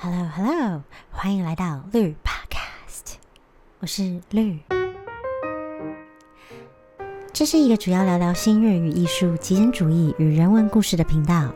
[0.00, 3.16] Hello Hello，欢迎来到绿 Podcast，
[3.80, 4.60] 我是绿。
[7.32, 11.48] 这是一个主要聊聊新粤语艺术、极简主义与人文故事的频道。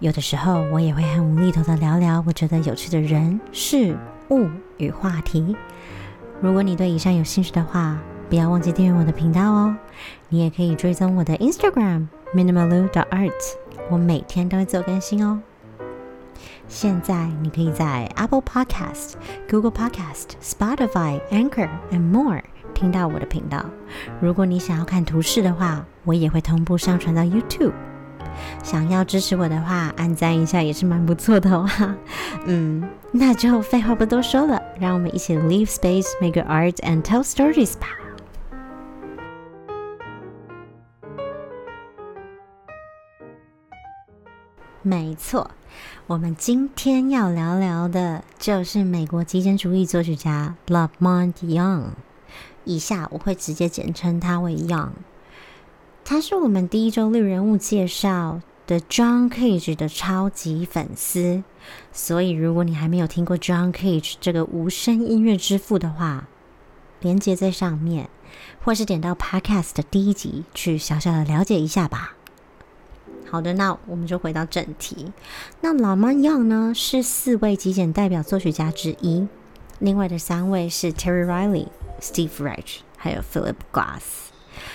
[0.00, 3.96] 有的时候我也会很无厘头的聊聊我觉得有趣的人、事
[4.28, 5.56] 物与话题。
[6.42, 9.74] 如果你对以上有兴趣的话，不要忘记订阅我的频道哦。
[10.28, 13.32] 你也可以追踪我的 Instagram minimalu.art，
[13.90, 15.40] 我每天都会做更新哦。
[16.68, 19.14] 现在你可以在 Apple Podcast、
[19.48, 22.42] Google Podcast、Spotify、Anchor and more
[22.74, 23.64] 听到我的频道。
[24.20, 27.72] 如果你想要看图示的话，我也会同步上传到 YouTube。
[28.62, 31.66] 想要支持我的话，按赞一下也是蛮不错的哦。
[32.44, 37.86] 嗯，那就废话不多说了，让我们一起 leave space, make art and tell stories 吧。
[44.82, 45.50] 没错，
[46.06, 51.84] 我们今天要聊聊的就是美国极简主义作曲家 Lamont Young。
[52.64, 54.90] 以下我会直接简称他为 Young。
[56.04, 61.42] 他是我们第一周六人物介绍的 John Cage 的超级粉丝，
[61.92, 66.28] 所以如果你还没有听过 John Cage 这个无声音乐之父的话，
[67.00, 68.08] 连接在上面，
[68.64, 72.14] 或是点到 Podcast 的第一集去小小的了解一下吧。
[73.36, 75.12] 好的，那我们就回到正题。
[75.60, 79.28] 那老曼 Young 呢，是四位极简代表作曲家之一，
[79.78, 81.66] 另外的三位是 Terry Riley、
[82.00, 84.00] Steve Reich 还有 Philip Glass。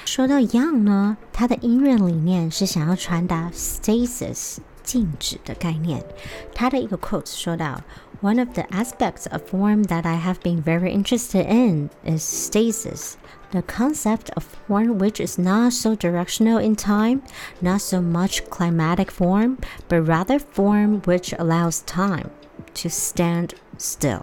[0.06, 6.05] 说到 Young 呢，他的音乐理念是想要传达 stasis 静止的概念。
[6.55, 7.83] 他的一个 quote 说到：“
[8.23, 13.15] One of the aspects of form that I have been very interested in is stasis.”
[13.53, 17.23] The concept of form which is not so directional in time,
[17.61, 22.30] not so much climatic form, but rather form which allows time
[22.74, 24.23] to stand still.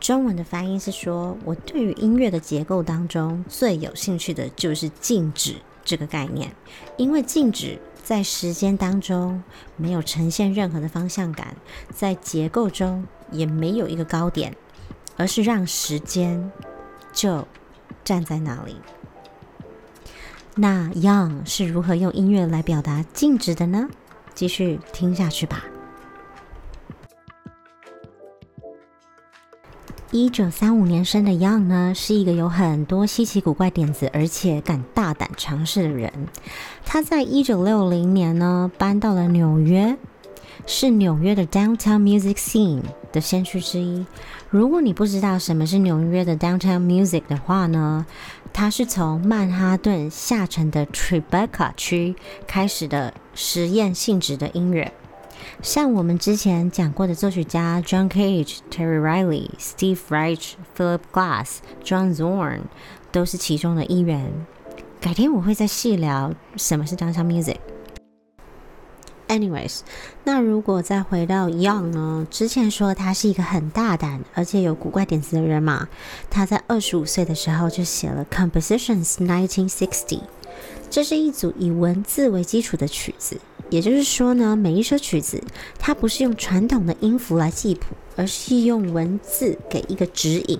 [0.00, 6.52] 中文的翻译是说，我对于音乐的结构当中最有兴趣的就是静止这个概念，
[6.96, 9.41] 因为静止 在时间当中
[9.77, 11.55] 没有呈现任何的方向感，
[11.89, 14.53] 在结构中也没有一个高点，
[15.15, 16.51] 而是让时间
[17.13, 17.47] 就
[18.03, 18.75] 站在那里。
[20.55, 23.87] 那 Young 是如何用音乐来表达静止的呢？
[24.35, 25.63] 继续听下去吧。
[30.13, 36.13] 一九三五年生的 Young 呢，是一个有很多稀奇古怪点子，而且敢大胆尝试的人。
[36.85, 39.97] 他在一九六零年呢，搬到了纽约，
[40.67, 44.05] 是纽约的 Downtown Music Scene 的先驱之一。
[44.51, 48.05] 如果你不知道什么是纽约的 Downtown Music 的话呢，
[48.53, 54.93] 它是从曼哈顿下沉的 Tribeca 区开始的实验性质的音乐。
[55.61, 62.61] 像我们之前讲过的作曲家 John Cage、Terry Riley、Steve Reich、Philip Glass、John Zorn
[63.11, 64.31] 都是其中的一员。
[64.99, 67.57] 改天我会再细聊什么是 Downtown Music。
[69.27, 69.79] Anyways，
[70.25, 72.27] 那如果再回到 Young 呢？
[72.29, 75.87] 之前说他是一个很大胆而且有古怪点子的人嘛。
[76.29, 80.21] 他在二十五岁的时候就写了 Compositions 1960，
[80.89, 83.39] 这是一组以文字为基础的曲子。
[83.69, 85.41] 也就是说呢，每一首曲子
[85.79, 90.59] 它不是用传统的音符来记谱，而是用文字给一个指引，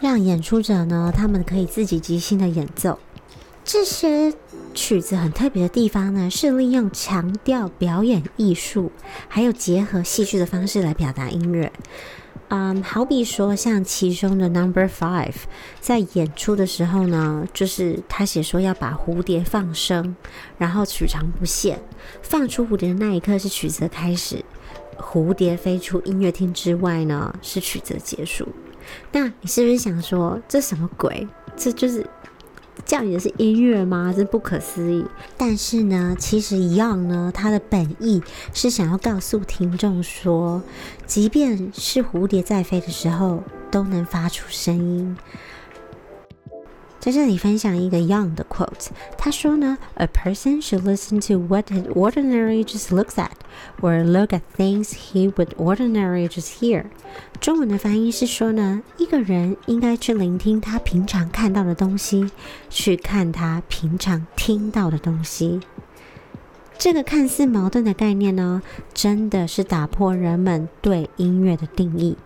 [0.00, 2.98] 让演出者呢他们可以自己即兴的演奏。
[3.64, 4.32] 这些
[4.74, 8.90] 曲子很特别的地方呢，是利用强调表演艺术，
[9.28, 11.72] 还有结合戏剧的方式来表达音乐。
[12.52, 15.36] 嗯，好比说像其中的 Number Five，
[15.78, 20.16] 在演出的时候呢，就是他写说要把蝴蝶放生，
[20.58, 21.80] 然后取长不限，
[22.22, 24.44] 放出蝴蝶的那一刻是曲子的开始，
[24.98, 28.48] 蝴蝶飞出音乐厅之外呢，是曲子的结束。
[29.12, 31.28] 那你是不是想说这什么鬼？
[31.56, 32.04] 这就是
[32.84, 34.12] 叫你的是音乐吗？
[34.16, 35.04] 真不可思议。
[35.36, 38.22] 但是呢，其实一样呢，它的本意
[38.52, 40.62] 是想要告诉听众说，
[41.06, 45.16] 即便是蝴蝶在飞的时候，都能发出声音。
[47.00, 53.30] 在这里分享一个 Young 的 quote，他说呢：“A person should listen to what he ordinarily just looks at,
[53.80, 56.84] or look at things he would ordinary just hear。”
[57.40, 62.30] 中文的翻译是说呢，一个人应该去聆听他平常看到的东西，
[62.68, 65.60] 去看他平常听到的东西。
[66.76, 68.60] 这个看似矛盾的概念呢，
[68.92, 72.18] 真的是打破人们对音乐的定义。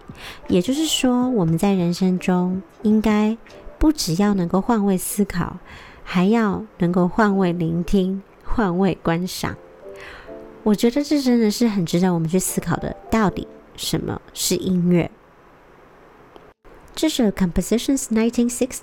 [0.48, 3.38] 也就是说，我们在人生中应该。
[3.84, 5.58] 不只要能够换位思考，
[6.02, 9.54] 还要能够换位聆听、换位观赏。
[10.62, 12.96] 我觉得这真的是很值得我们去思考的。
[13.10, 13.46] 到底
[13.76, 15.10] 什么是音乐。
[16.94, 18.80] 这首《Compositions 1960》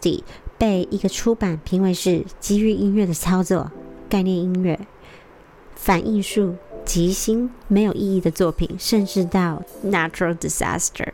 [0.60, 3.72] 被一个出版评为是基于音乐的操作、
[4.08, 4.80] 概念音乐、
[5.74, 11.08] 反艺术、即兴、没有意义的作品，甚至到 Natural Disaster。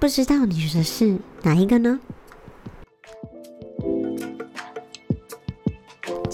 [0.00, 2.00] 不知道你觉得是哪一个呢？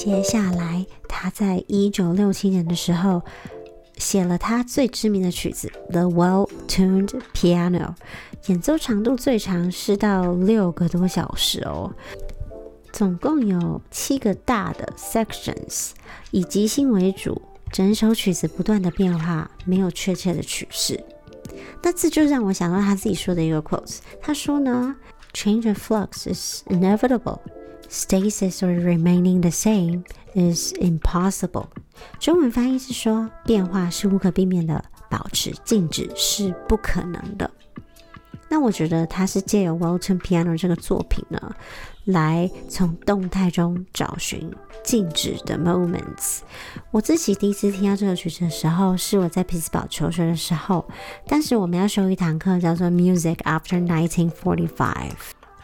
[0.02, 3.20] 接下来，他在一九六七年的时候
[3.98, 7.88] 写了他最知名的曲子《The Well-Tuned Piano》，
[8.46, 11.92] 演奏长度最长是到六个多小时哦。
[12.90, 15.90] 总共有七个大的 sections，
[16.30, 20.98] 以即兴为主，整首曲子不断的变化，没有确切的曲式。
[21.82, 24.96] 那这就让我想到他自己说的一个 quote，他说呢
[25.34, 27.40] ：“Change and flux is inevitable。”
[27.90, 30.04] Stasis or remaining the same
[30.34, 31.66] is impossible。
[32.20, 37.50] 中文翻译是说，变化是无可避免的，保持静止是不可能的。
[38.48, 41.54] 那我觉得他是借由《Walton Piano》这个作品呢，
[42.04, 44.52] 来从动态中找寻
[44.84, 46.38] 静止的 moments。
[46.92, 50.84] 我自己第一次听到这首曲子的时候，是我在匹兹堡求学的时候，
[51.26, 54.30] 当时我们要修一堂课叫做《Music After 1945》。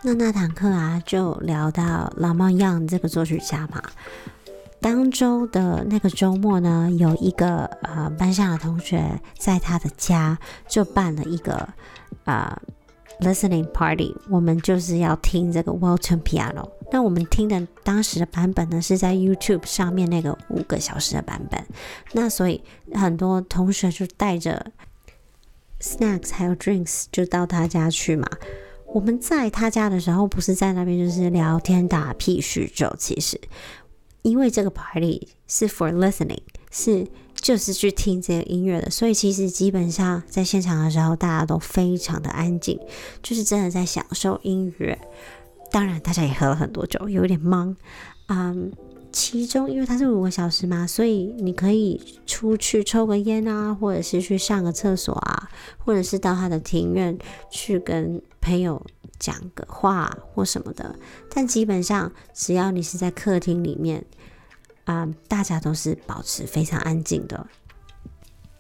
[0.06, 3.82] 那那堂课啊，就聊到老猫样这个作曲家嘛。
[4.80, 10.38] 当周的那个周末呢，有一个呃班上的同学在他的家
[10.68, 11.68] 就办了一个
[12.22, 12.56] 呃
[13.18, 16.70] listening party，我们就是要听这个 Walton Piano。
[16.92, 21.60] 那我们听的当时的版本呢，是在 YouTube 上面那个五个小时的版本。
[22.12, 22.62] 那所以
[22.94, 24.70] 很多同学就带着
[25.80, 28.28] snacks 还有 drinks 就到他家去嘛。
[28.96, 32.90] 我们在他家的时候，不是在那边就是聊天打屁叙旧。
[32.98, 33.38] 其实，
[34.22, 36.40] 因为这个 party 是 for listening，
[36.70, 42.80] 是就是去听这个音乐的，所以其实基本上在现场的时候，大家都非常的安静，
[43.22, 44.98] 就是真的在享受音乐。
[45.70, 47.76] 当然，大家也喝了很多酒，有点懵。
[48.28, 48.72] 嗯，
[49.18, 55.48] 其中因为它是五个小时嘛，所以你可以出去抽个烟啊，或者是去上个厕所啊，
[55.78, 57.16] 或者是到他的庭院
[57.50, 58.20] 去跟。
[58.38, 58.80] 朋友
[59.18, 60.94] 讲个话或什么的，
[61.28, 64.04] 但基本上只要你是在客厅里面，
[64.84, 67.44] 啊，大家都是保持非常安静的。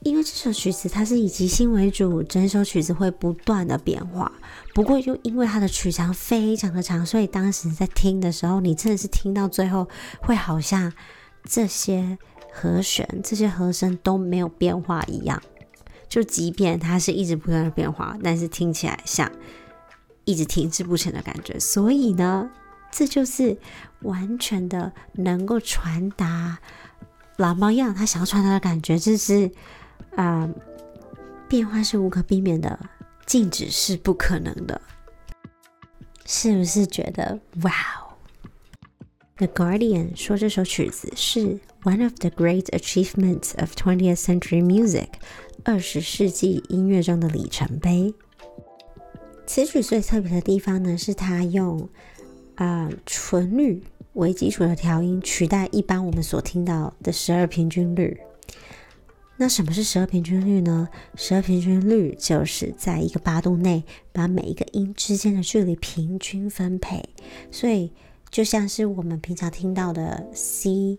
[0.06, 4.30] 因为这首曲子它是以即兴为主，整首曲子会不断的变化。
[4.72, 9.88] 不过又因为它的曲长非常的长，所以当时在听的时候，你真的是听到最后
[10.20, 10.92] 会好像
[11.42, 12.16] 这些
[12.52, 15.42] 和弦、这些和声都没有变化一样。
[16.08, 19.30] 就即便它是一直不断的变化，但是听起来像。
[20.28, 22.50] 一直停滞不前的感觉，所以呢，
[22.90, 23.56] 这就是
[24.00, 26.58] 完全的能够传达
[27.36, 29.48] 老猫样他想要传达的感觉，就是
[30.14, 30.48] 啊，
[31.48, 32.78] 变化是无可避免的，
[33.26, 34.80] 静止是不可能的，
[36.24, 37.72] 是不是觉得哇
[39.36, 45.08] ？The Guardian 说这首曲子是 one of the great achievements of 20th century music，
[45.62, 48.14] 二十世纪音乐中的里程碑。
[49.46, 51.88] 此曲最特别的地方呢，是它用
[52.54, 53.82] 啊纯律
[54.14, 58.18] 为基础的调音，取代一般我们所听到的十二平均律。
[59.36, 60.88] 那什么是十二平均律呢？
[61.14, 67.02] 十二平均律就是在一个八度内，把每一个音之间的距离平均分配。
[67.50, 67.92] 所以
[68.30, 70.98] 就像是我们平常听到的 C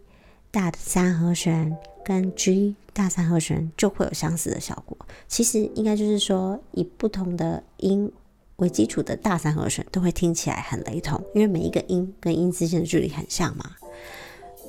[0.51, 1.75] 大三和弦
[2.05, 4.97] 跟 G 大三和弦，就会有相似的效果。
[5.27, 8.11] 其实应该就是说，以不同的音。
[8.57, 13.75] 为基础的大三和弦都会听起来很雷同，因为每一个音跟音之间的距离很像嘛。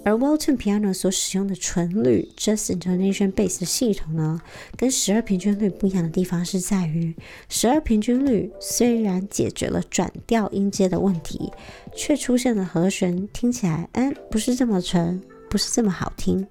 [0.05, 4.41] 而 Walton Piano 所使用的纯律 Just Intonation Base 的系统呢，
[4.77, 7.15] 跟十二平均律不一样的地方是在于，
[7.49, 11.53] 十二平均律虽然解决了转调音阶的问题，
[11.95, 16.47] 却出现了和弦听起来，哎，不是这么纯，不是这么好听。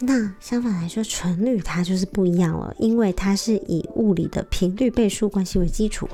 [0.00, 6.08] 那相反来说，纯律它就是不一样了，因为它是以物理的频率倍数关系为基础。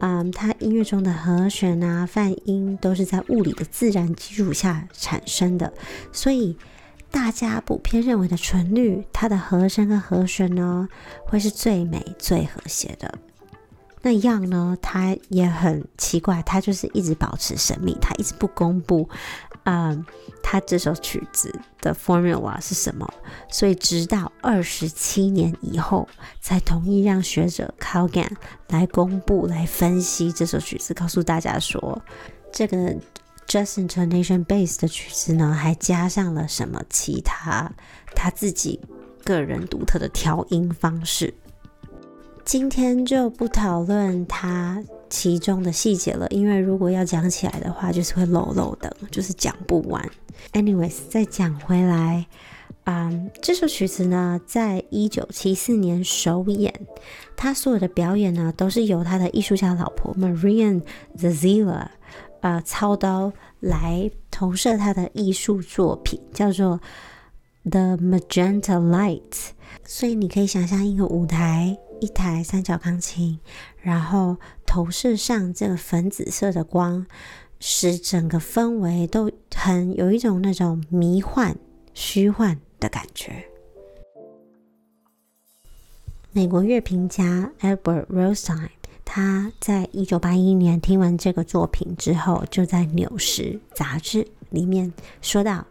[0.00, 5.72] 嗯，它音乐中的和弦啊、泛音都是在物理的自然基础下产生的，
[6.12, 6.56] 所以
[7.10, 10.88] 大家普遍认为的纯律，它的和声跟和弦呢，
[11.24, 13.14] 会是最美、最和谐的。
[14.02, 19.08] 那样呢，它也很奇怪，它就是一直保持神秘，它一直不公布。
[19.64, 20.04] 嗯，
[20.42, 23.08] 他这首曲子的 formula 是什么？
[23.48, 26.06] 所以直到二十七年以后，
[26.40, 28.30] 才同意让学者 Kalgan
[28.68, 32.02] 来公布、来分析这首曲子，告诉大家说，
[32.52, 32.94] 这个
[33.46, 37.72] Just Intonation Bass 的曲子呢，还加上了什么其他
[38.14, 38.80] 他自己
[39.24, 41.32] 个人独特的调音方式。
[42.44, 50.06] 今天就不讨论它其中的细节了，因为如果要讲起来的话，就是会漏漏的，就是讲不完。
[50.52, 52.26] Anyways，再讲回来，
[52.84, 56.72] 嗯，这首曲子呢，在一九七四年首演，
[57.34, 60.82] 他所有的表演呢，都是由他的艺术家老婆 Marian
[61.16, 61.86] Zazzila，
[62.42, 66.78] 呃，操刀来投射他的艺术作品，叫做
[67.68, 69.50] The Magenta Light。
[69.86, 71.76] 所以你可以想象一个舞台。
[72.00, 73.38] 一台三角钢琴，
[73.80, 74.36] 然后
[74.66, 77.06] 投射上这个粉紫色的光，
[77.58, 81.56] 使整个氛围都很有一种那种迷幻、
[81.94, 83.44] 虚幻的感觉。
[86.32, 88.68] 美国乐评家 Albert Rosen，
[89.04, 93.42] 他在一九八一年听完这个作品之后，就在《纽时》
[93.74, 95.64] 杂志里面说道。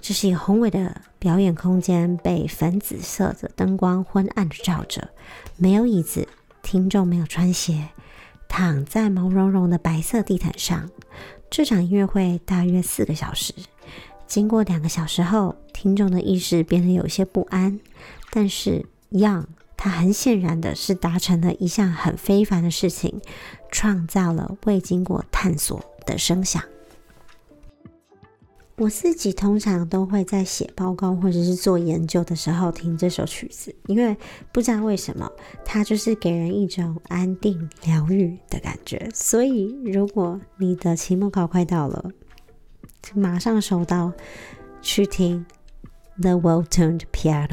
[0.00, 5.08] 这是一个宏伟的表演空间，被粉紫色的灯光昏暗的照着，
[5.56, 6.28] 没有椅子，
[6.62, 7.88] 听众没有穿鞋，
[8.48, 10.88] 躺在毛茸茸的白色地毯上。
[11.50, 13.52] 这场音乐会大约四个小时，
[14.26, 17.80] 经过两个小时后，听众的意识变得有些不安。
[18.30, 23.20] 但是 Young 他很显然的是达成了一项很非凡的事情，
[23.72, 26.62] 创造了未经过探索的声响。
[28.78, 34.14] 我自己通常都会在写报告或者是做研究的时候听这首曲子，因为
[34.52, 35.30] 不知道为什么，
[35.64, 39.08] 它就是给人一种安定、疗愈的感觉。
[39.14, 42.10] 所以，如果你的期末考快到了，
[43.14, 44.12] 马上收到
[44.82, 45.46] 去听
[46.20, 47.48] 《The Well-Tuned Piano》。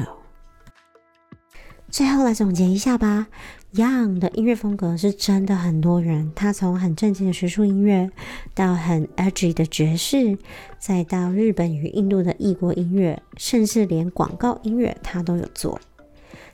[1.88, 3.28] 最后来总结一下吧。
[3.74, 8.08] Young 的音乐风格是真的很多人，他从很正经的学术音乐，
[8.54, 10.38] 到很 edgy 的爵士，
[10.78, 15.80] 再到日本与印度的异国音乐，甚至连广告音乐他都有做。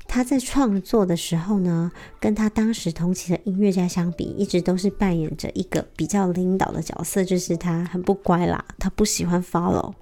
[0.09, 9.93] 他在创作的时候呢，跟他当时同期的音乐家相比，一直都是扮演着一个比较领导的角色，就是他很不乖啦，他不喜欢 follow。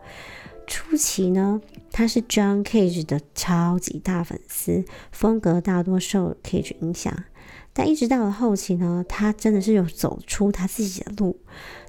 [0.69, 1.61] 初期呢，
[1.91, 7.25] 他是 John Cage 的超级大粉丝，风格大多受 Cage 影响。
[7.73, 11.41] 但一直到了后期呢，他真的是有走出他自己的路。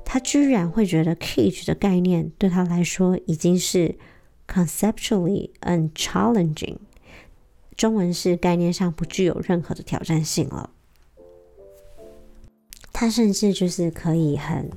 [0.05, 3.97] 他居然会觉得 Cage 的概念对他来说已经是
[4.47, 6.77] conceptually unchallenging，
[7.75, 10.71] 中文是概念上不具有任何的挑战性了。
[12.93, 14.69] 他甚至就是可以很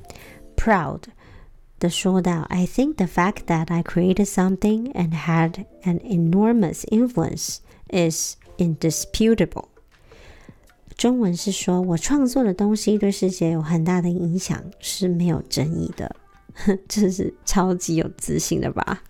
[0.57, 1.01] proud。
[1.83, 7.57] 的说道：“I think the fact that I created something and had an enormous influence
[7.89, 9.65] is indisputable。”
[10.95, 16.15] 中文是说，我创作的东西对世界有很大的影响是没有争议的。
[16.87, 19.03] 这是超级有自信的吧？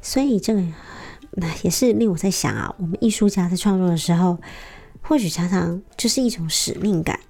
[0.00, 0.62] 所以这个
[1.32, 4.38] 那也是令我在想啊，我们艺术家在创作的时候，
[5.02, 7.20] 或许常常就是一种使命感，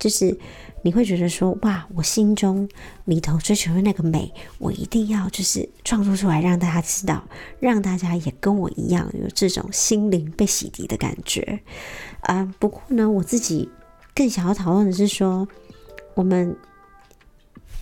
[0.00, 0.36] 就是。
[0.82, 2.66] 你会觉得说哇，我心中
[3.04, 7.22] 里头追求的那个美，我一定要就是创作出来，让大家知道，
[7.58, 11.60] 让大家也跟我一样有这种心灵被洗涤的感觉
[12.20, 12.50] 啊。
[12.58, 13.68] 不过呢，我自己
[14.14, 15.46] 更想要讨论的是说，
[16.14, 16.56] 我们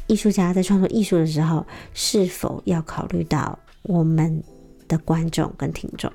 [0.08, 4.42] 艺术家在创作艺术的时候，是否要考虑到我们
[4.88, 6.12] 的观众跟听众，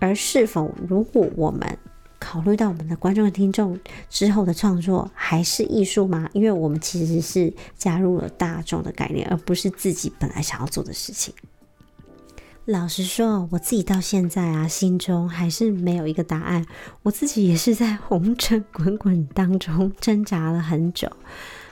[0.00, 1.78] 而是否如果我们。
[2.34, 3.78] 考虑到我们的观众、听众
[4.10, 6.28] 之后的创作还是艺术吗？
[6.32, 11.32] 因为我们其实是加入了大众的概念，而不是自己本来想要做的事情。
[12.64, 16.66] 老实说，我自己到现在啊，心中还是没有一个答案。
[17.04, 21.08] 我自己也是在红尘滚滚当中挣扎了很久。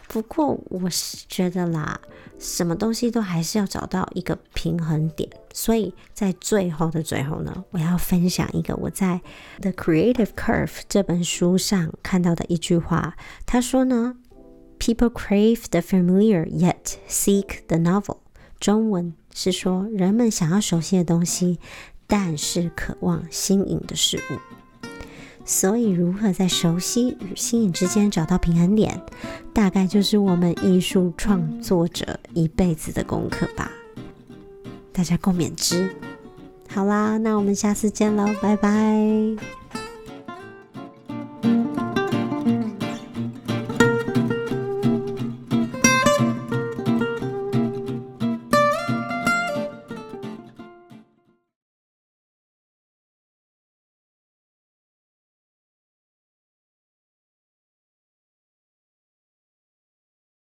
[0.08, 2.00] 不过，我是觉得啦。
[2.38, 9.20] 什么东西都还是要找到一个平衡点，所以在最后的最后呢，我要分享一个我在
[9.62, 13.16] 《The Creative Curve》这本书上看到的一句话。
[13.46, 14.16] 他说呢
[14.80, 18.18] ：“People crave the familiar yet seek the novel。”
[18.58, 21.60] 中文是说人们想要熟悉的东西，
[22.08, 24.61] 但是渴望新颖的事物。
[25.44, 29.00] 所以，如何在熟悉与新颖之间找到平衡点，
[29.52, 33.70] 大概就是我们艺术创作者一辈子的功课吧。
[34.92, 35.94] 大家共勉之。
[36.68, 39.61] 好啦，那我们下次见喽，拜拜。